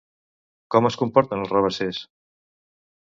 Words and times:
Com 0.75 0.89
es 0.89 0.97
comporten 1.01 1.43
els 1.45 1.53
rabassers? 1.57 2.01